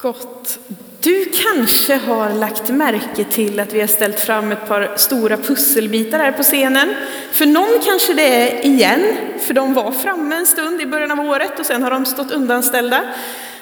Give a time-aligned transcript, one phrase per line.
[0.00, 0.58] Gott.
[1.00, 6.18] Du kanske har lagt märke till att vi har ställt fram ett par stora pusselbitar
[6.18, 6.94] här på scenen.
[7.32, 11.20] För någon kanske det är igen, för de var framme en stund i början av
[11.20, 13.04] året och sen har de stått undanställda.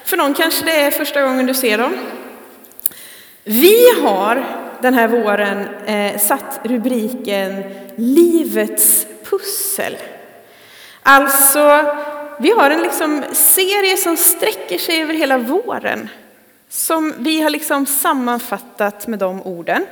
[0.05, 1.97] För någon kanske det är första gången du ser dem.
[3.45, 4.47] Vi har
[4.83, 7.63] den här våren eh, satt rubriken
[7.97, 9.97] Livets pussel.
[11.03, 11.95] Alltså,
[12.41, 16.09] vi har en liksom serie som sträcker sig över hela våren
[16.69, 19.87] som vi har liksom sammanfattat med de orden.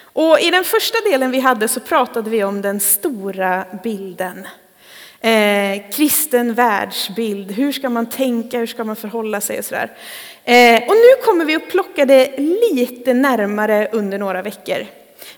[0.00, 4.46] Och I den första delen vi hade så pratade vi om den stora bilden.
[5.20, 9.90] Eh, kristen världsbild, hur ska man tänka, hur ska man förhålla sig och sådär.
[10.44, 12.38] Eh, och nu kommer vi att plocka det
[12.72, 14.86] lite närmare under några veckor.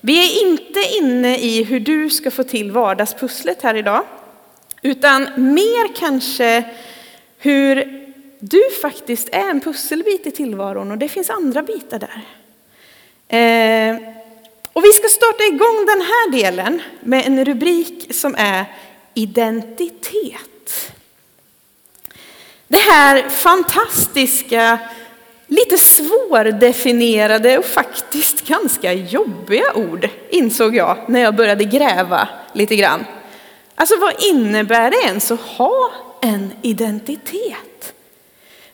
[0.00, 4.05] Vi är inte inne i hur du ska få till vardagspusslet här idag,
[4.82, 6.64] utan mer kanske
[7.38, 8.07] hur
[8.41, 12.23] du faktiskt är en pusselbit i tillvaron och det finns andra bitar där.
[13.28, 13.97] Eh,
[14.72, 18.64] och vi ska starta igång den här delen med en rubrik som är
[19.14, 20.92] identitet.
[22.69, 24.78] Det här fantastiska,
[25.47, 33.05] lite svårdefinierade och faktiskt ganska jobbiga ord insåg jag när jag började gräva lite grann.
[33.75, 35.91] Alltså vad innebär det ens att ha
[36.23, 37.67] en identitet?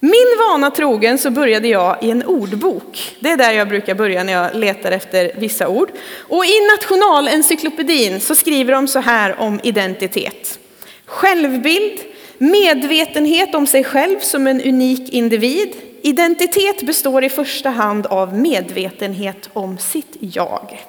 [0.04, 3.16] Min vana trogen så började jag i en ordbok.
[3.20, 5.90] Det är där jag brukar börja när jag letar efter vissa ord.
[6.18, 10.58] Och i Nationalencyklopedin så skriver de så här om identitet.
[11.06, 11.98] Självbild,
[12.38, 15.74] medvetenhet om sig själv som en unik individ.
[16.02, 20.84] Identitet består i första hand av medvetenhet om sitt jag.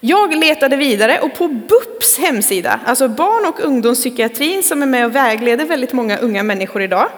[0.00, 5.16] Jag letade vidare och på BUPs hemsida, alltså barn och ungdomspsykiatrin som är med och
[5.16, 7.08] vägleder väldigt många unga människor idag,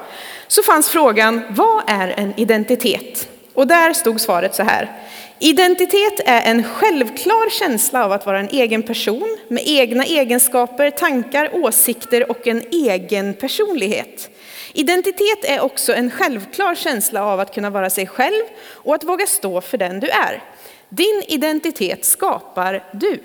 [0.49, 3.29] så fanns frågan vad är en identitet?
[3.55, 4.93] Och där stod svaret så här.
[5.39, 11.51] Identitet är en självklar känsla av att vara en egen person med egna egenskaper, tankar,
[11.53, 14.31] åsikter och en egen personlighet.
[14.73, 19.27] Identitet är också en självklar känsla av att kunna vara sig själv och att våga
[19.27, 20.43] stå för den du är.
[20.89, 23.21] Din identitet skapar du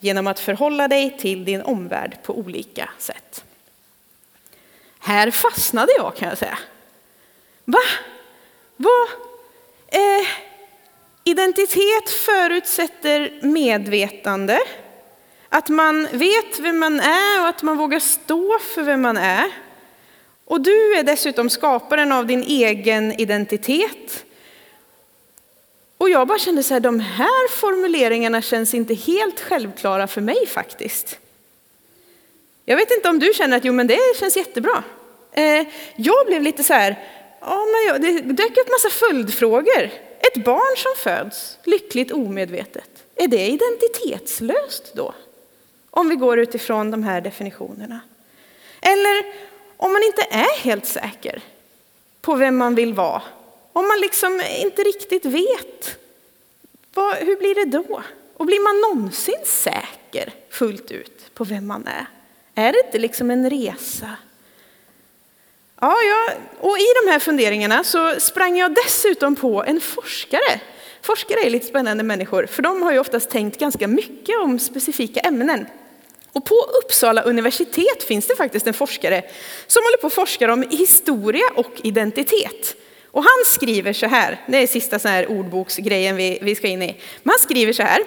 [0.00, 3.44] genom att förhålla dig till din omvärld på olika sätt.
[5.04, 6.58] Här fastnade jag kan jag säga.
[7.64, 7.78] Va?
[8.76, 9.08] Vad?
[9.88, 10.26] Eh,
[11.24, 14.58] identitet förutsätter medvetande.
[15.48, 19.50] Att man vet vem man är och att man vågar stå för vem man är.
[20.44, 24.24] Och du är dessutom skaparen av din egen identitet.
[25.98, 30.46] Och jag bara kände så här, de här formuleringarna känns inte helt självklara för mig
[30.46, 31.18] faktiskt.
[32.64, 34.84] Jag vet inte om du känner att jo, men det känns jättebra.
[35.32, 37.08] Eh, jag blev lite så här,
[37.40, 39.90] ja, men det dök upp massa följdfrågor.
[40.20, 45.14] Ett barn som föds lyckligt omedvetet, är det identitetslöst då?
[45.90, 48.00] Om vi går utifrån de här definitionerna.
[48.80, 49.34] Eller
[49.76, 51.42] om man inte är helt säker
[52.20, 53.22] på vem man vill vara.
[53.72, 55.98] Om man liksom inte riktigt vet,
[56.94, 58.02] vad, hur blir det då?
[58.36, 62.06] Och blir man någonsin säker fullt ut på vem man är?
[62.54, 64.16] Är det inte liksom en resa?
[65.80, 70.60] Ja, ja, och i de här funderingarna så sprang jag dessutom på en forskare.
[71.02, 75.20] Forskare är lite spännande människor, för de har ju oftast tänkt ganska mycket om specifika
[75.20, 75.66] ämnen.
[76.32, 79.22] Och på Uppsala universitet finns det faktiskt en forskare
[79.66, 82.76] som håller på att forska om historia och identitet.
[83.06, 86.82] Och han skriver så här, det är sista så här ordboksgrejen vi, vi ska in
[86.82, 87.00] i.
[87.22, 88.02] Men han skriver så här,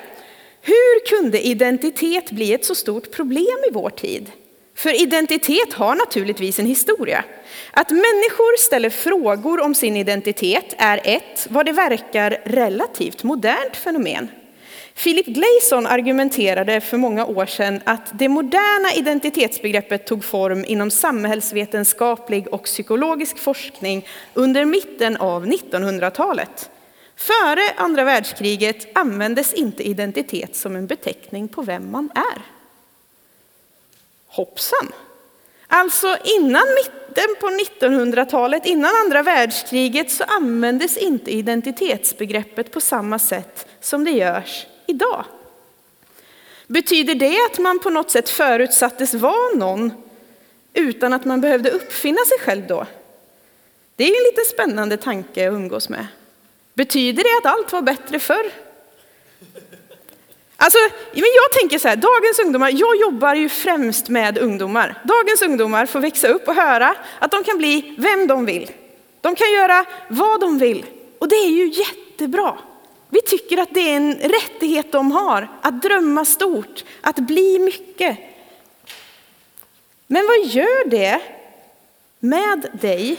[0.65, 4.31] hur kunde identitet bli ett så stort problem i vår tid?
[4.75, 7.23] För identitet har naturligtvis en historia.
[7.71, 14.27] Att människor ställer frågor om sin identitet är ett, vad det verkar, relativt modernt fenomen.
[15.03, 22.47] Philip Gleason argumenterade för många år sedan att det moderna identitetsbegreppet tog form inom samhällsvetenskaplig
[22.53, 26.69] och psykologisk forskning under mitten av 1900-talet.
[27.15, 32.41] Före andra världskriget användes inte identitet som en beteckning på vem man är.
[34.27, 34.91] Hoppsan!
[35.67, 43.67] Alltså innan mitten på 1900-talet, innan andra världskriget, så användes inte identitetsbegreppet på samma sätt
[43.79, 45.25] som det görs idag.
[46.67, 49.93] Betyder det att man på något sätt förutsattes vara någon
[50.73, 52.85] utan att man behövde uppfinna sig själv då?
[53.95, 56.07] Det är en lite spännande tanke att umgås med.
[56.75, 58.51] Betyder det att allt var bättre förr?
[60.57, 60.77] Alltså,
[61.13, 65.01] men jag tänker så här, dagens ungdomar, jag jobbar ju främst med ungdomar.
[65.03, 68.71] Dagens ungdomar får växa upp och höra att de kan bli vem de vill.
[69.21, 70.85] De kan göra vad de vill
[71.19, 72.57] och det är ju jättebra.
[73.09, 78.17] Vi tycker att det är en rättighet de har, att drömma stort, att bli mycket.
[80.07, 81.21] Men vad gör det
[82.19, 83.17] med dig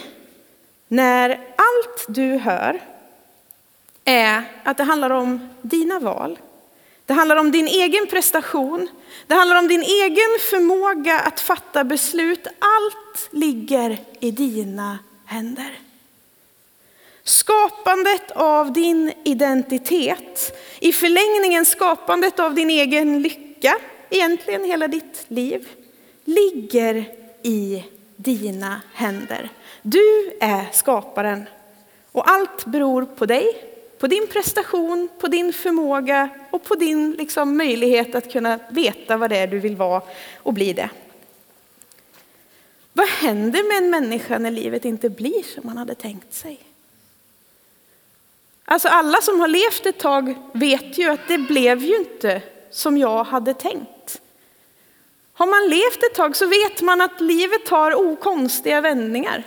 [0.88, 2.81] när allt du hör
[4.06, 6.38] är att det handlar om dina val?
[7.06, 8.88] Det handlar om din egen prestation.
[9.26, 12.47] Det handlar om din egen förmåga att fatta beslut.
[12.47, 15.79] Allt ligger i dina händer.
[17.25, 23.79] Skapandet av din identitet, i förlängningen skapandet av din egen lycka,
[24.11, 25.69] egentligen hela ditt liv,
[26.25, 27.05] ligger
[27.43, 27.85] i
[28.17, 29.49] dina händer.
[29.82, 31.44] Du är skaparen
[32.12, 37.56] och allt beror på dig, på din prestation, på din förmåga och på din liksom,
[37.56, 40.02] möjlighet att kunna veta vad det är du vill vara
[40.37, 40.90] och bli det.
[42.93, 46.60] Vad händer med en människa när livet inte blir som man hade tänkt sig?
[48.64, 52.98] Alltså alla som har levt ett tag vet ju att det blev ju inte som
[52.98, 54.20] jag hade tänkt.
[55.32, 59.44] Har man levt ett tag så vet man att livet tar okonstiga vändningar.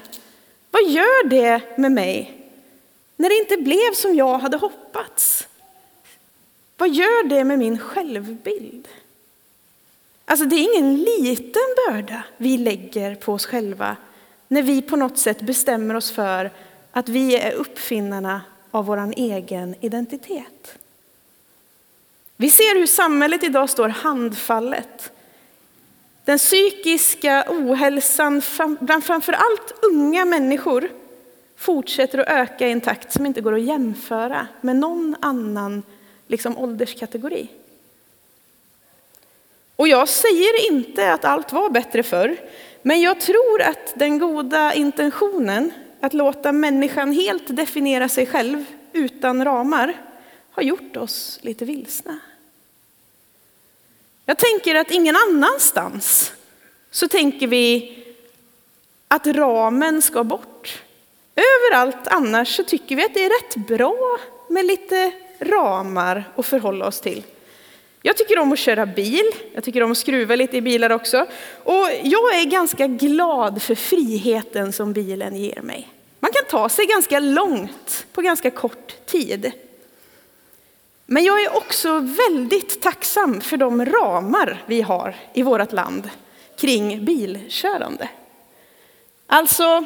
[0.72, 2.39] Vad gör det med mig
[3.20, 5.48] när det inte blev som jag hade hoppats?
[6.78, 8.88] Vad gör det med min självbild?
[10.26, 13.98] Alltså det är ingen liten börda vi lägger på oss själva
[14.48, 16.52] när vi på något sätt bestämmer oss för
[16.92, 20.78] att vi är uppfinnarna av vår egen identitet.
[22.38, 25.12] Vi ser hur samhället idag står handfallet.
[26.26, 28.42] Den psykiska ohälsan
[28.80, 30.90] bland framför allt unga människor
[31.60, 35.84] fortsätter att öka i en takt som inte går att jämföra med någon annan
[36.28, 37.48] liksom, ålderskategori.
[39.76, 42.38] Och jag säger inte att allt var bättre förr,
[42.82, 49.46] men jag tror att den goda intentionen att låta människan helt definiera sig själv utan
[49.46, 49.94] ramar
[50.52, 52.20] har gjort oss lite vilsna.
[54.26, 56.34] Jag tänker att ingen annanstans
[56.92, 57.96] så tänker vi
[59.08, 60.49] att ramen ska bort.
[61.40, 64.18] Överallt annars så tycker vi att det är rätt bra
[64.50, 67.24] med lite ramar att förhålla oss till.
[68.02, 71.26] Jag tycker om att köra bil, jag tycker om att skruva lite i bilar också.
[71.64, 75.90] Och jag är ganska glad för friheten som bilen ger mig.
[76.20, 79.52] Man kan ta sig ganska långt på ganska kort tid.
[81.06, 86.10] Men jag är också väldigt tacksam för de ramar vi har i vårt land
[86.58, 88.10] kring bilkörande.
[89.28, 89.86] Alltså,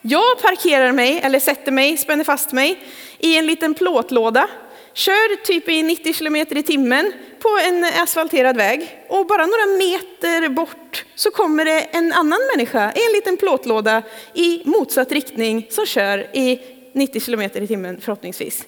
[0.00, 2.82] jag parkerar mig, eller sätter mig, spänner fast mig
[3.18, 4.48] i en liten plåtlåda,
[4.92, 10.48] kör typ i 90 kilometer i timmen på en asfalterad väg och bara några meter
[10.48, 14.02] bort så kommer det en annan människa i en liten plåtlåda
[14.34, 16.60] i motsatt riktning som kör i
[16.92, 18.64] 90 kilometer i timmen förhoppningsvis.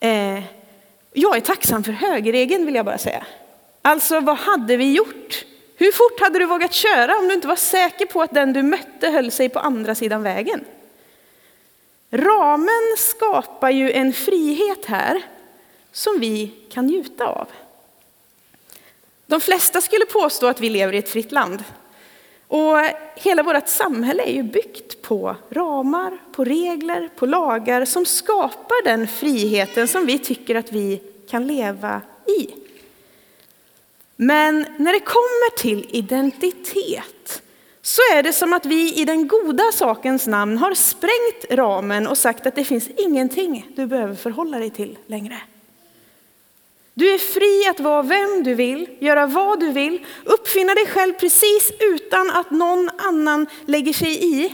[0.00, 0.42] Eh,
[1.12, 3.26] jag är tacksam för högerregeln vill jag bara säga.
[3.82, 5.44] Alltså vad hade vi gjort?
[5.80, 8.62] Hur fort hade du vågat köra om du inte var säker på att den du
[8.62, 10.64] mötte höll sig på andra sidan vägen?
[12.10, 15.22] Ramen skapar ju en frihet här
[15.92, 17.48] som vi kan njuta av.
[19.26, 21.64] De flesta skulle påstå att vi lever i ett fritt land.
[22.48, 22.76] Och
[23.14, 29.08] hela vårt samhälle är ju byggt på ramar, på regler, på lagar som skapar den
[29.08, 31.00] friheten som vi tycker att vi
[31.30, 32.02] kan leva.
[34.20, 37.42] Men när det kommer till identitet
[37.82, 42.18] så är det som att vi i den goda sakens namn har sprängt ramen och
[42.18, 45.40] sagt att det finns ingenting du behöver förhålla dig till längre.
[46.94, 51.12] Du är fri att vara vem du vill, göra vad du vill, uppfinna dig själv
[51.12, 54.52] precis utan att någon annan lägger sig i.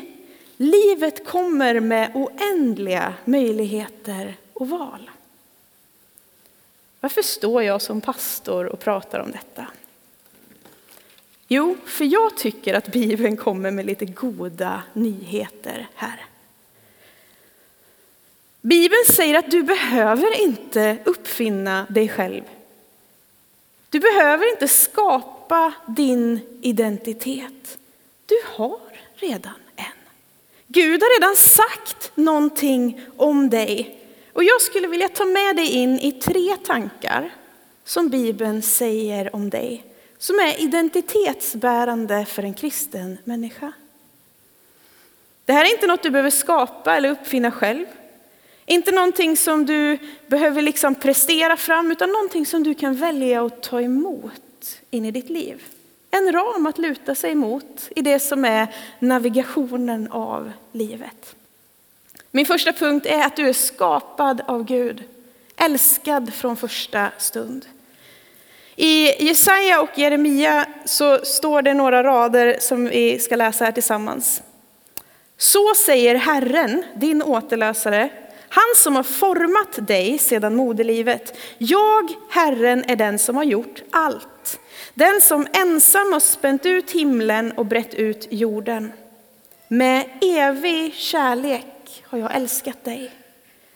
[0.56, 5.10] Livet kommer med oändliga möjligheter och val.
[7.04, 9.66] Varför står jag som pastor och pratar om detta?
[11.48, 16.24] Jo, för jag tycker att Bibeln kommer med lite goda nyheter här.
[18.60, 22.42] Bibeln säger att du behöver inte uppfinna dig själv.
[23.90, 27.78] Du behöver inte skapa din identitet.
[28.26, 28.80] Du har
[29.14, 29.84] redan en.
[30.66, 34.03] Gud har redan sagt någonting om dig.
[34.34, 37.30] Och jag skulle vilja ta med dig in i tre tankar
[37.84, 39.84] som Bibeln säger om dig.
[40.18, 43.72] Som är identitetsbärande för en kristen människa.
[45.44, 47.86] Det här är inte något du behöver skapa eller uppfinna själv.
[48.66, 53.62] Inte någonting som du behöver liksom prestera fram, utan någonting som du kan välja att
[53.62, 55.62] ta emot in i ditt liv.
[56.10, 61.36] En ram att luta sig mot i det som är navigationen av livet.
[62.36, 65.04] Min första punkt är att du är skapad av Gud,
[65.56, 67.66] älskad från första stund.
[68.76, 74.42] I Jesaja och Jeremia så står det några rader som vi ska läsa här tillsammans.
[75.36, 78.08] Så säger Herren, din återlösare,
[78.48, 81.36] han som har format dig sedan moderlivet.
[81.58, 84.60] Jag, Herren, är den som har gjort allt.
[84.94, 88.92] Den som ensam har spänt ut himlen och brett ut jorden.
[89.68, 91.66] Med evig kärlek
[92.04, 93.10] har jag älskat dig.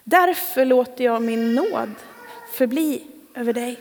[0.05, 1.95] Därför låter jag min nåd
[2.53, 3.03] förbli
[3.35, 3.77] över dig.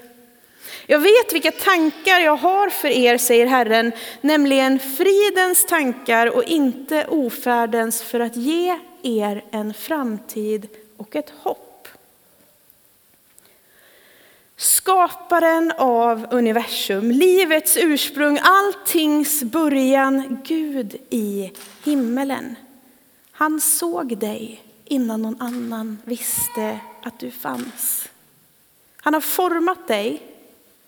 [0.86, 3.92] Jag vet vilka tankar jag har för er, säger Herren,
[4.22, 10.68] nämligen fridens tankar och inte ofärdens för att ge er en framtid
[10.98, 11.88] och ett hopp.
[14.56, 21.52] Skaparen av universum, livets ursprung, alltings början, Gud i
[21.84, 22.56] himmelen.
[23.38, 28.10] Han såg dig innan någon annan visste att du fanns.
[28.98, 30.22] Han har format dig,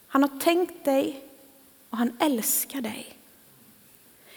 [0.08, 1.24] han har tänkt dig
[1.90, 3.16] och han älskar dig.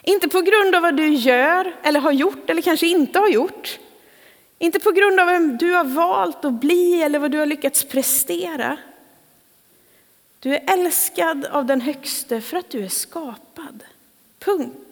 [0.03, 3.79] Inte på grund av vad du gör eller har gjort eller kanske inte har gjort.
[4.59, 7.85] Inte på grund av vem du har valt att bli eller vad du har lyckats
[7.85, 8.77] prestera.
[10.41, 13.85] Du är älskad av den högste för att du är skapad.
[14.39, 14.92] Punkt.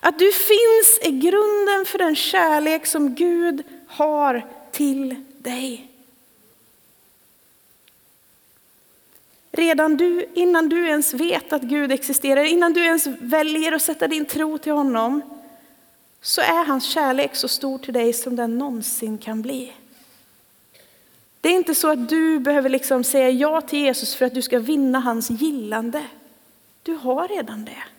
[0.00, 5.90] Att du finns är grunden för den kärlek som Gud har till dig.
[9.52, 14.08] Redan du, innan du ens vet att Gud existerar, innan du ens väljer att sätta
[14.08, 15.22] din tro till honom,
[16.20, 19.72] så är hans kärlek så stor till dig som den någonsin kan bli.
[21.40, 24.42] Det är inte så att du behöver liksom säga ja till Jesus för att du
[24.42, 26.04] ska vinna hans gillande.
[26.82, 27.97] Du har redan det.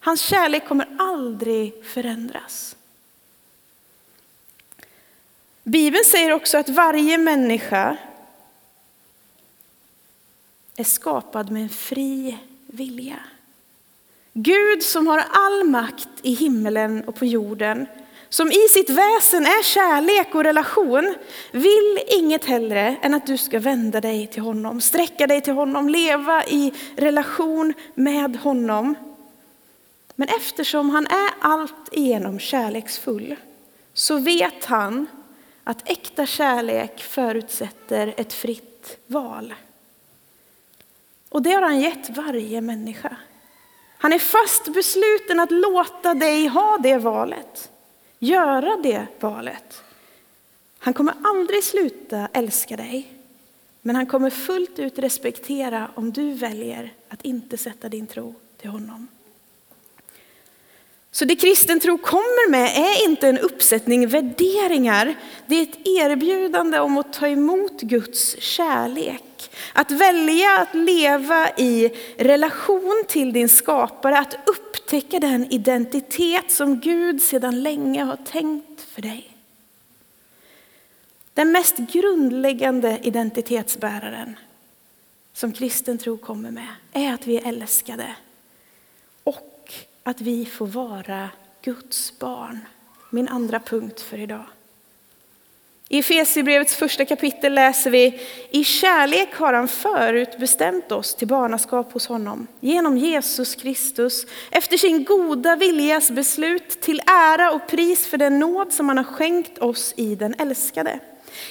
[0.00, 2.76] Hans kärlek kommer aldrig förändras.
[5.62, 7.96] Bibeln säger också att varje människa
[10.76, 13.16] är skapad med en fri vilja.
[14.32, 17.86] Gud som har all makt i himmelen och på jorden,
[18.28, 21.14] som i sitt väsen är kärlek och relation,
[21.52, 25.88] vill inget hellre än att du ska vända dig till honom, sträcka dig till honom,
[25.88, 28.94] leva i relation med honom.
[30.20, 33.36] Men eftersom han är allt igenom kärleksfull
[33.92, 35.06] så vet han
[35.64, 39.54] att äkta kärlek förutsätter ett fritt val.
[41.28, 43.16] Och det har han gett varje människa.
[43.98, 47.70] Han är fast besluten att låta dig ha det valet.
[48.18, 49.82] Göra det valet.
[50.78, 53.12] Han kommer aldrig sluta älska dig.
[53.82, 58.70] Men han kommer fullt ut respektera om du väljer att inte sätta din tro till
[58.70, 59.08] honom.
[61.18, 65.14] Så det kristen tro kommer med är inte en uppsättning värderingar.
[65.46, 69.50] Det är ett erbjudande om att ta emot Guds kärlek.
[69.72, 77.22] Att välja att leva i relation till din skapare, att upptäcka den identitet som Gud
[77.22, 79.36] sedan länge har tänkt för dig.
[81.34, 84.36] Den mest grundläggande identitetsbäraren
[85.32, 88.14] som kristen tro kommer med är att vi är älskade
[90.02, 91.30] att vi får vara
[91.62, 92.58] Guds barn.
[93.10, 94.44] Min andra punkt för idag.
[95.90, 102.06] I Efesierbrevets första kapitel läser vi I kärlek har han förutbestämt oss till barnaskap hos
[102.06, 108.38] honom genom Jesus Kristus efter sin goda viljas beslut till ära och pris för den
[108.38, 111.00] nåd som han har skänkt oss i den älskade.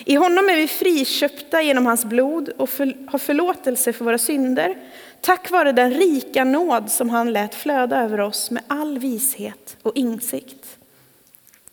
[0.06, 4.78] I honom är vi friköpta genom hans blod och för, har förlåtelse för våra synder
[5.22, 9.96] tack vare den rika nåd som han lät flöda över oss med all vishet och
[9.96, 10.78] insikt.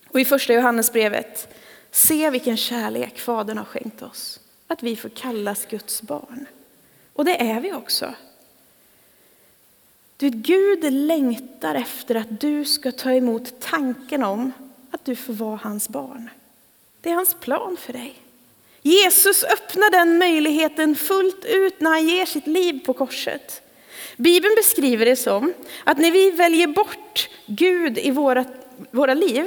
[0.08, 1.48] Och i första Johannesbrevet
[1.94, 6.46] Se vilken kärlek Fadern har skänkt oss, att vi får kallas Guds barn.
[7.12, 8.14] Och det är vi också.
[10.16, 14.52] Du, Gud längtar efter att du ska ta emot tanken om
[14.90, 16.30] att du får vara hans barn.
[17.04, 18.14] Det är hans plan för dig.
[18.82, 23.62] Jesus öppnar den möjligheten fullt ut när han ger sitt liv på korset.
[24.16, 25.52] Bibeln beskriver det som
[25.84, 28.44] att när vi väljer bort Gud i våra,
[28.90, 29.46] våra liv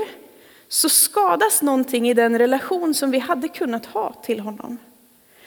[0.68, 4.78] så skadas någonting i den relation som vi hade kunnat ha till honom.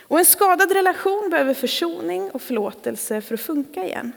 [0.01, 4.13] Och en skadad relation behöver försoning och förlåtelse för att funka igen.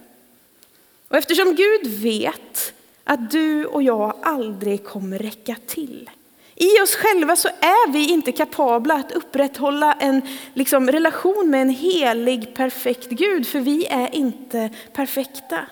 [1.08, 2.74] Och eftersom Gud vet
[3.04, 6.10] att du och jag aldrig kommer räcka till.
[6.56, 10.22] I oss själva så är vi inte kapabla att upprätthålla en
[10.54, 15.66] liksom, relation med en helig, perfekt Gud, för vi är inte perfekta.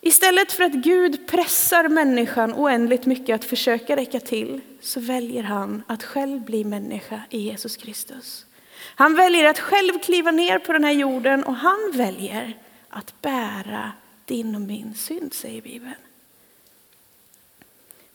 [0.00, 5.82] Istället för att Gud pressar människan oändligt mycket att försöka räcka till så väljer han
[5.86, 8.46] att själv bli människa i Jesus Kristus.
[8.94, 12.56] Han väljer att själv kliva ner på den här jorden och han väljer
[12.88, 13.92] att bära
[14.24, 15.94] din och min synd, säger Bibeln.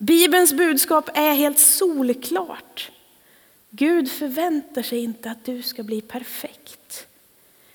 [0.06, 2.92] Bibelns budskap är helt solklart.
[3.70, 7.08] Gud förväntar sig inte att du ska bli perfekt.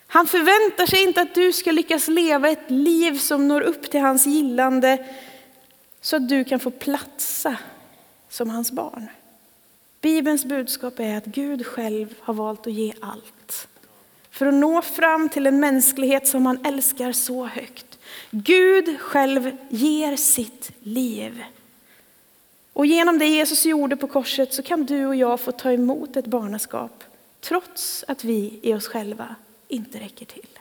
[0.07, 4.01] Han förväntar sig inte att du ska lyckas leva ett liv som når upp till
[4.01, 5.07] hans gillande
[6.01, 7.57] så att du kan få platsa
[8.29, 9.09] som hans barn.
[10.01, 13.69] Bibelns budskap är att Gud själv har valt att ge allt
[14.31, 17.99] för att nå fram till en mänsklighet som han älskar så högt.
[18.31, 21.45] Gud själv ger sitt liv.
[22.79, 26.17] Och genom det Jesus gjorde på korset så kan du och jag få ta emot
[26.17, 27.05] ett barnaskap
[27.41, 29.35] trots att vi i oss själva
[29.69, 30.59] inte räcker till.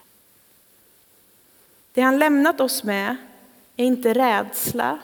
[1.93, 3.15] Det han lämnat oss med
[3.75, 4.99] är inte rädsla,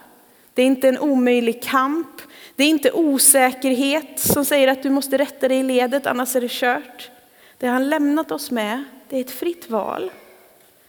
[0.53, 2.22] det är inte en omöjlig kamp,
[2.55, 6.41] det är inte osäkerhet som säger att du måste rätta dig i ledet annars är
[6.41, 7.12] det kört.
[7.58, 10.12] Det han lämnat oss med det är ett fritt val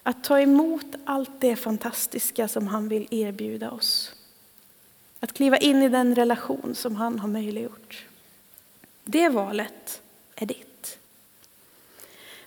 [0.02, 4.14] att ta emot allt det fantastiska som han vill erbjuda oss.
[5.24, 8.04] Att kliva in i den relation som han har möjliggjort.
[9.04, 10.02] Det valet
[10.36, 10.98] är ditt.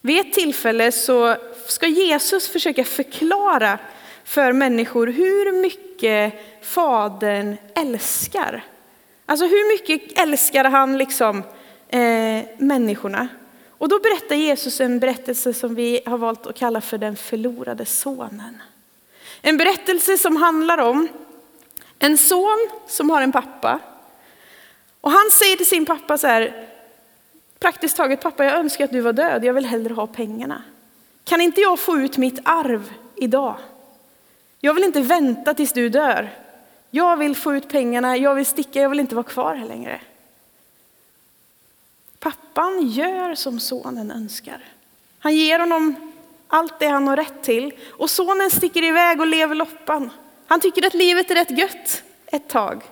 [0.02, 1.36] Vid ett tillfälle så
[1.68, 3.80] ska Jesus försöka förklara
[4.24, 8.64] för människor hur mycket Fadern älskar.
[9.26, 11.44] Alltså hur mycket älskar han liksom
[11.88, 13.28] eh, människorna?
[13.70, 17.86] Och då berättar Jesus en berättelse som vi har valt att kalla för den förlorade
[17.86, 18.62] sonen.
[19.42, 21.08] En berättelse som handlar om
[22.00, 23.80] en son som har en pappa.
[25.02, 26.68] Och han säger till sin pappa så här,
[27.60, 30.64] praktiskt taget pappa jag önskar att du var död, jag vill hellre ha pengarna.
[31.24, 33.56] Kan inte jag få ut mitt arv idag?
[34.60, 36.30] Jag vill inte vänta tills du dör.
[36.92, 40.02] Jag vill få ut pengarna, jag vill sticka, jag vill inte vara kvar här längre.
[42.20, 44.60] Pappan gör som sonen önskar.
[45.20, 46.14] Han ger honom
[46.48, 50.10] allt det han har rätt till och sonen sticker iväg och lever loppan.
[50.48, 52.84] Han tycker att livet är rätt gött ett tag.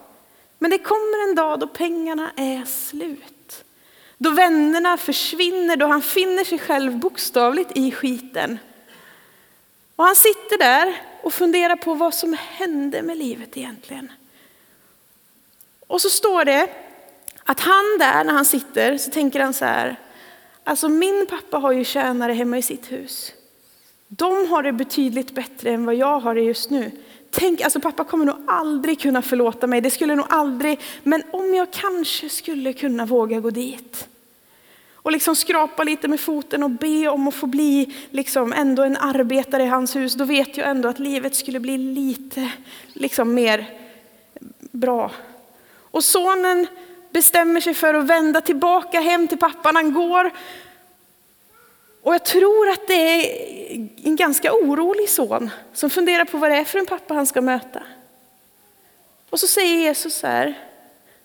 [0.60, 3.63] Men det kommer en dag då pengarna är slut.
[4.18, 8.60] Då vännerna försvinner, då han finner sig själv bokstavligt i skiten.
[9.96, 14.12] Och han sitter där och funderar på vad som hände med livet egentligen.
[15.88, 16.70] Och så står det
[17.44, 20.00] att han där när han sitter så tänker han så här,
[20.63, 23.34] alltså min pappa har ju tjänare hemma i sitt hus.
[24.08, 26.91] De har det betydligt bättre än vad jag har det just nu.
[27.38, 31.54] Tänk, alltså pappa kommer nog aldrig kunna förlåta mig, det skulle nog aldrig, men om
[31.54, 34.08] jag kanske skulle kunna våga gå dit
[34.93, 38.98] och liksom skrapa lite med foten och be om att få bli liksom ändå en
[38.98, 42.52] arbetare i hans hus, då vet jag ändå att livet skulle bli lite
[42.93, 43.69] liksom mer
[44.60, 45.12] bra.
[45.91, 46.67] Och sonen
[47.12, 49.76] bestämmer sig för att vända tillbaka hem till pappan.
[49.76, 50.32] Han går
[52.06, 56.58] och jag tror att det är en ganska orolig son som funderar på vad det
[56.58, 57.84] är för en pappa han ska möta.
[59.30, 60.60] Och så säger Jesus så här,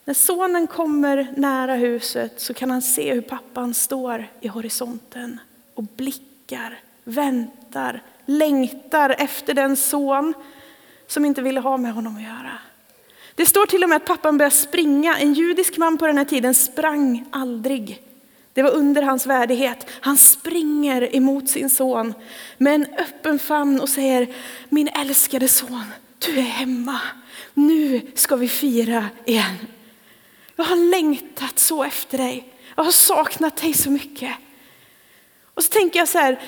[0.05, 5.41] när sonen kommer nära huset så kan han se hur pappan står i horisonten
[5.75, 10.35] och blickar, väntar, längtar efter den son
[11.07, 12.59] som inte ville ha med honom att göra.
[13.35, 15.19] Det står till och med att pappan börjar springa.
[15.19, 18.03] En judisk man på den här tiden sprang aldrig.
[18.53, 19.87] Det var under hans värdighet.
[20.01, 22.15] Han springer emot sin son
[22.59, 24.35] med en öppen famn och säger,
[24.69, 25.85] min älskade son,
[26.19, 27.01] du är hemma.
[27.55, 29.57] Nu ska vi fira igen.
[30.57, 32.53] Jag har längtat så efter dig.
[32.77, 34.33] Jag har saknat dig så mycket.
[35.55, 36.41] Och så tänker jag så här,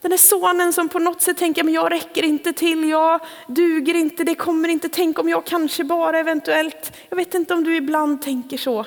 [0.00, 3.94] den där sonen som på något sätt tänker, men jag räcker inte till, jag duger
[3.94, 7.76] inte, det kommer inte, tänk om jag kanske bara eventuellt, jag vet inte om du
[7.76, 8.86] ibland tänker så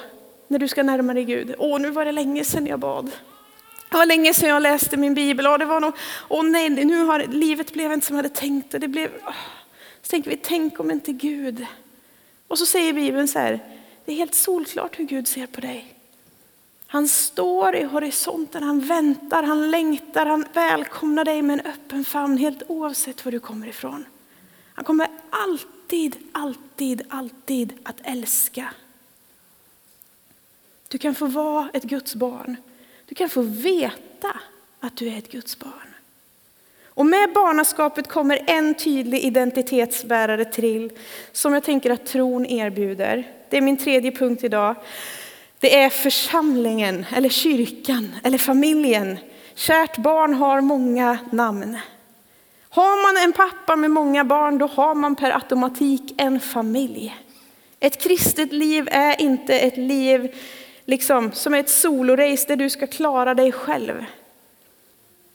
[0.53, 1.55] när du ska närma dig Gud.
[1.57, 3.11] Åh, nu var det länge sedan jag bad.
[3.89, 5.47] Det var länge sedan jag läste min bibel.
[5.47, 5.93] Åh, det var nog,
[6.29, 8.71] åh nej, nu har livet blev inte som jag hade tänkt.
[8.71, 9.33] Det blev, åh.
[10.01, 11.65] Så tänker vi, tänk om inte Gud.
[12.47, 13.59] Och så säger Bibeln så här,
[14.05, 15.95] det är helt solklart hur Gud ser på dig.
[16.87, 22.37] Han står i horisonten, han väntar, han längtar, han välkomnar dig med en öppen famn
[22.37, 24.05] helt oavsett var du kommer ifrån.
[24.73, 28.73] Han kommer alltid, alltid, alltid att älska.
[30.93, 32.55] Du kan få vara ett Guds barn.
[33.05, 34.39] Du kan få veta
[34.79, 35.95] att du är ett Guds barn.
[36.85, 40.91] Och med barnaskapet kommer en tydlig identitetsbärare till
[41.31, 43.27] som jag tänker att tron erbjuder.
[43.49, 44.75] Det är min tredje punkt idag.
[45.59, 49.17] Det är församlingen, eller kyrkan, eller familjen.
[49.55, 51.77] Kärt barn har många namn.
[52.69, 57.15] Har man en pappa med många barn, då har man per automatik en familj.
[57.79, 60.35] Ett kristet liv är inte ett liv
[60.85, 64.05] liksom, som är ett solorace där du ska klara dig själv.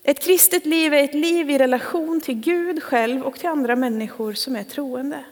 [0.03, 4.33] Ett kristet liv är ett liv i relation till Gud själv och till andra människor
[4.33, 5.25] som är troende.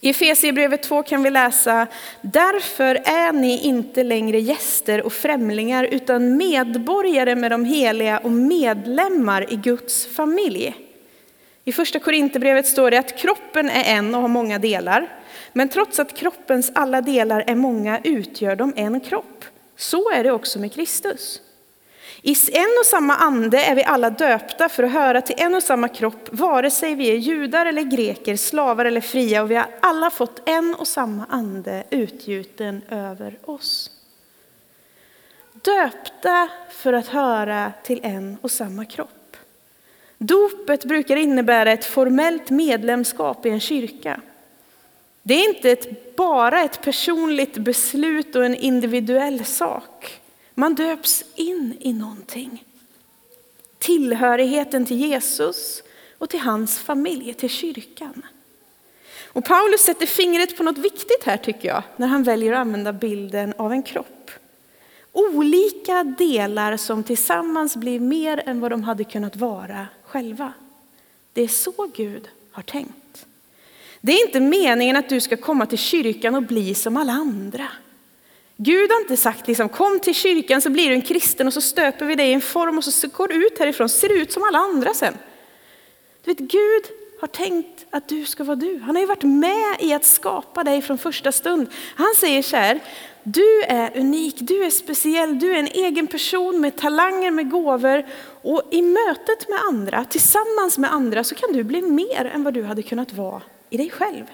[0.00, 1.86] I Efesierbrevet 2 kan vi läsa,
[2.20, 9.52] därför är ni inte längre gäster och främlingar utan medborgare med de heliga och medlemmar
[9.52, 10.74] i Guds familj.
[11.64, 15.08] I första Korinthierbrevet står det att kroppen är en och har många delar.
[15.56, 19.44] Men trots att kroppens alla delar är många utgör de en kropp.
[19.76, 21.40] Så är det också med Kristus.
[22.22, 25.62] I en och samma ande är vi alla döpta för att höra till en och
[25.62, 29.66] samma kropp, vare sig vi är judar eller greker, slavar eller fria, och vi har
[29.80, 33.90] alla fått en och samma ande utgjuten över oss.
[35.52, 39.36] Döpta för att höra till en och samma kropp.
[40.18, 44.20] Dopet brukar innebära ett formellt medlemskap i en kyrka.
[45.26, 50.20] Det är inte ett, bara ett personligt beslut och en individuell sak.
[50.54, 52.64] Man döps in i någonting.
[53.78, 55.82] Tillhörigheten till Jesus
[56.18, 58.22] och till hans familj, till kyrkan.
[59.26, 62.92] Och Paulus sätter fingret på något viktigt här tycker jag, när han väljer att använda
[62.92, 64.30] bilden av en kropp.
[65.12, 70.52] Olika delar som tillsammans blir mer än vad de hade kunnat vara själva.
[71.32, 73.26] Det är så Gud har tänkt.
[74.06, 77.68] Det är inte meningen att du ska komma till kyrkan och bli som alla andra.
[78.56, 81.60] Gud har inte sagt liksom, kom till kyrkan så blir du en kristen och så
[81.60, 84.42] stöper vi dig i en form och så går du ut härifrån, ser ut som
[84.42, 85.14] alla andra sen.
[86.24, 86.82] Du vet, Gud
[87.20, 88.78] har tänkt att du ska vara du.
[88.78, 91.66] Han har ju varit med i att skapa dig från första stund.
[91.96, 92.80] Han säger så här,
[93.22, 98.06] du är unik, du är speciell, du är en egen person med talanger, med gåvor.
[98.42, 102.54] Och i mötet med andra, tillsammans med andra, så kan du bli mer än vad
[102.54, 103.42] du hade kunnat vara
[103.74, 104.24] i dig själv.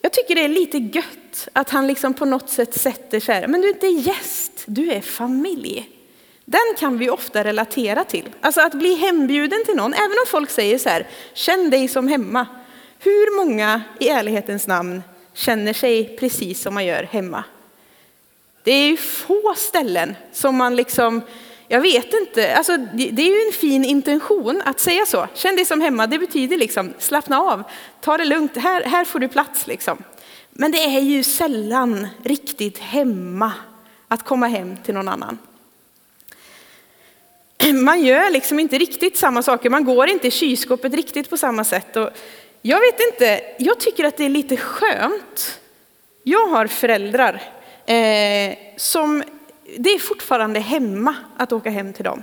[0.00, 3.46] Jag tycker det är lite gött att han liksom på något sätt sätter så här,
[3.46, 5.90] men du är inte gäst, du är familj.
[6.44, 8.28] Den kan vi ofta relatera till.
[8.40, 12.08] Alltså att bli hembjuden till någon, även om folk säger så här, känn dig som
[12.08, 12.46] hemma.
[12.98, 15.02] Hur många i ärlighetens namn
[15.34, 17.44] känner sig precis som man gör hemma?
[18.62, 21.22] Det är ju få ställen som man liksom
[21.72, 25.26] jag vet inte, alltså, det är ju en fin intention att säga så.
[25.34, 27.62] Känn dig som hemma, det betyder liksom slappna av,
[28.00, 30.02] ta det lugnt, här, här får du plats liksom.
[30.50, 33.52] Men det är ju sällan riktigt hemma
[34.08, 35.38] att komma hem till någon annan.
[37.74, 41.64] Man gör liksom inte riktigt samma saker, man går inte i kylskåpet riktigt på samma
[41.64, 41.96] sätt.
[41.96, 42.10] Och
[42.62, 45.60] jag vet inte, jag tycker att det är lite skönt.
[46.22, 47.42] Jag har föräldrar
[47.86, 49.22] eh, som
[49.78, 52.22] det är fortfarande hemma att åka hem till dem.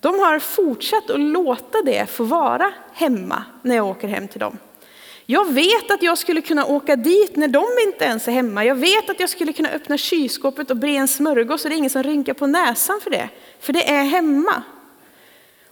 [0.00, 4.58] De har fortsatt att låta det få vara hemma när jag åker hem till dem.
[5.26, 8.64] Jag vet att jag skulle kunna åka dit när de inte ens är hemma.
[8.64, 11.78] Jag vet att jag skulle kunna öppna kylskåpet och bre en smörgås och det är
[11.78, 13.28] ingen som rynkar på näsan för det.
[13.60, 14.62] För det är hemma.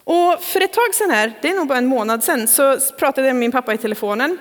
[0.05, 3.26] Och för ett tag sedan här, det är nog bara en månad sedan, så pratade
[3.26, 4.38] jag med min pappa i telefonen.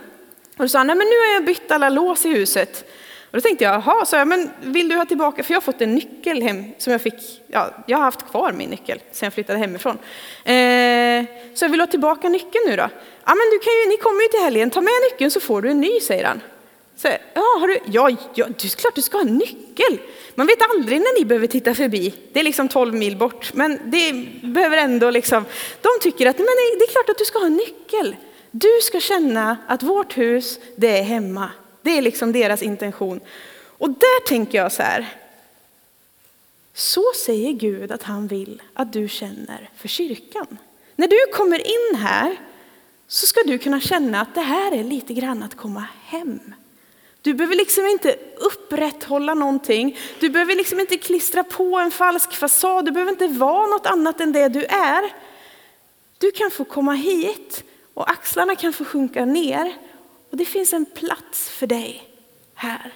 [0.57, 2.91] Och då sa han, nej men nu har jag bytt alla lås i huset.
[3.31, 5.61] Och då tänkte jag, jaha, så jag, men vill du ha tillbaka, för jag har
[5.61, 9.25] fått en nyckel hem som jag fick, ja, jag har haft kvar min nyckel sen
[9.25, 9.97] jag flyttade hemifrån.
[10.43, 12.89] Eh, så jag vill ha tillbaka nyckeln nu då.
[13.25, 15.61] Ja, men du kan ju, ni kommer ju till helgen, ta med nyckeln så får
[15.61, 16.41] du en ny, säger han.
[16.97, 19.99] Så, ja, har du, ja, ja, det är klart du ska ha en nyckel.
[20.35, 22.13] Man vet aldrig när ni behöver titta förbi.
[22.33, 25.45] Det är liksom 12 mil bort, men det behöver ändå liksom,
[25.81, 26.45] de tycker att men
[26.79, 28.15] det är klart att du ska ha en nyckel.
[28.51, 31.49] Du ska känna att vårt hus, det är hemma.
[31.85, 33.19] Det är liksom deras intention.
[33.77, 35.07] Och där tänker jag så här.
[36.73, 40.57] Så säger Gud att han vill att du känner för kyrkan.
[40.95, 42.37] När du kommer in här
[43.07, 46.39] så ska du kunna känna att det här är lite grann att komma hem.
[47.21, 49.97] Du behöver liksom inte upprätthålla någonting.
[50.19, 52.85] Du behöver liksom inte klistra på en falsk fasad.
[52.85, 55.13] Du behöver inte vara något annat än det du är.
[56.17, 59.73] Du kan få komma hit och axlarna kan få sjunka ner
[60.35, 62.09] och det finns en plats för dig
[62.55, 62.93] här.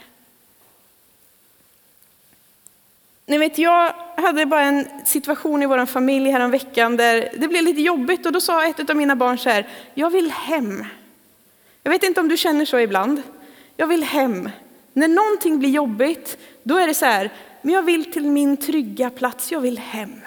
[3.26, 7.64] Ni vet, jag hade bara en situation i vår familj häromveckan veckan där det blev
[7.64, 10.86] lite jobbigt och då sa ett av mina barn så här, jag vill hem.
[11.84, 13.22] Jag vet inte om du känner så ibland.
[13.78, 14.50] Jag vill hem.
[14.94, 19.10] När någonting blir jobbigt, då är det så här, men jag vill till min trygga
[19.10, 20.22] plats, jag vill hem.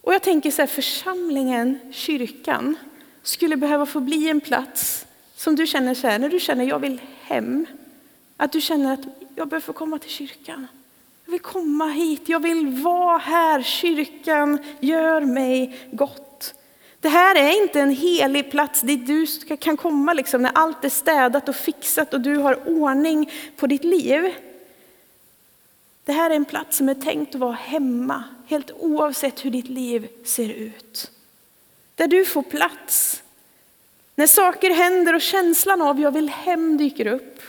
[0.00, 2.76] Och jag tänker så här, församlingen, kyrkan,
[3.22, 5.06] skulle behöva få bli en plats
[5.36, 7.66] som du känner så här, när du känner jag vill hem.
[8.36, 9.00] Att du känner att
[9.34, 10.66] jag behöver få komma till kyrkan.
[11.24, 13.62] Jag vill komma hit, jag vill vara här.
[13.62, 16.54] Kyrkan gör mig gott.
[17.00, 20.88] Det här är inte en helig plats dit du kan komma liksom när allt är
[20.88, 24.34] städat och fixat och du har ordning på ditt liv.
[26.04, 29.68] Det här är en plats som är tänkt att vara hemma, helt oavsett hur ditt
[29.68, 31.10] liv ser ut.
[32.00, 33.22] Där du får plats.
[34.14, 37.42] När saker händer och känslan av jag vill hem dyker upp,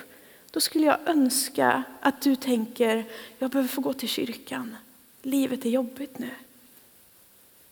[0.52, 3.06] då skulle jag önska att du tänker,
[3.40, 4.76] jag behöver få gå till kyrkan.
[5.22, 6.30] Livet är jobbigt nu.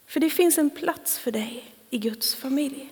[0.07, 2.89] För det finns en plats för dig i Guds familj.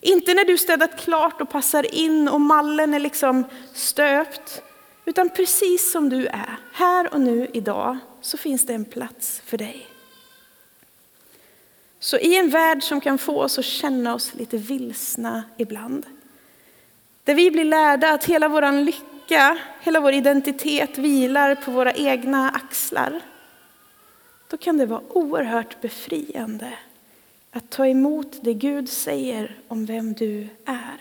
[0.00, 4.62] Inte när du städat klart och passar in och mallen är liksom stöpt.
[5.04, 9.58] Utan precis som du är, här och nu idag, så finns det en plats för
[9.58, 9.87] dig.
[12.08, 16.06] Så i en värld som kan få oss att känna oss lite vilsna ibland,
[17.24, 22.50] där vi blir lärda att hela vår lycka, hela vår identitet vilar på våra egna
[22.50, 23.20] axlar,
[24.50, 26.72] då kan det vara oerhört befriande
[27.50, 31.00] att ta emot det Gud säger om vem du är.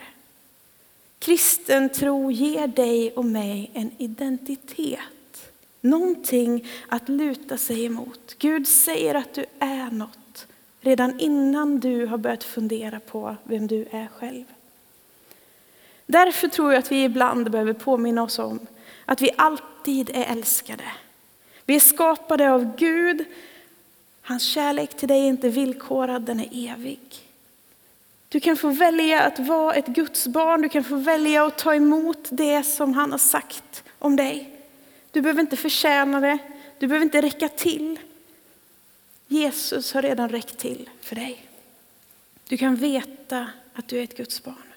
[1.20, 5.52] Kristen tro ger dig och mig en identitet.
[5.82, 8.36] Någonting att luta sig emot.
[8.40, 10.27] Gud säger att du är något
[10.82, 14.46] redan innan du har börjat fundera på vem du är själv.
[16.06, 18.60] Därför tror jag att vi ibland behöver påminna oss om
[19.06, 20.84] att vi alltid är älskade.
[21.66, 23.26] Vi är skapade av Gud.
[24.22, 27.00] Hans kärlek till dig är inte villkorad, den är evig.
[28.30, 30.62] Du kan få välja att vara ett Guds barn.
[30.62, 34.60] Du kan få välja att ta emot det som han har sagt om dig.
[35.12, 36.38] Du behöver inte förtjäna det.
[36.80, 38.00] Du behöver inte räcka till.
[39.28, 41.48] Jesus har redan räckt till för dig.
[42.48, 44.74] Du kan veta att du är ett Guds barn.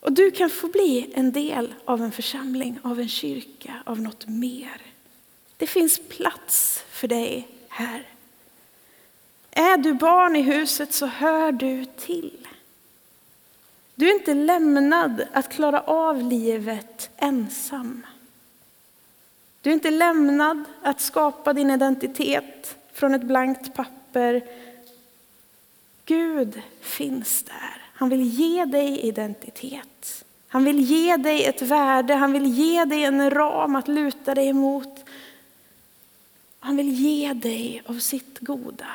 [0.00, 4.28] Och du kan få bli en del av en församling, av en kyrka, av något
[4.28, 4.82] mer.
[5.56, 8.08] Det finns plats för dig här.
[9.50, 12.48] Är du barn i huset så hör du till.
[13.94, 18.06] Du är inte lämnad att klara av livet ensam.
[19.60, 24.42] Du är inte lämnad att skapa din identitet från ett blankt papper.
[26.04, 27.82] Gud finns där.
[27.94, 30.24] Han vill ge dig identitet.
[30.48, 34.48] Han vill ge dig ett värde, han vill ge dig en ram att luta dig
[34.48, 35.04] emot.
[36.60, 38.90] Han vill ge dig av sitt goda.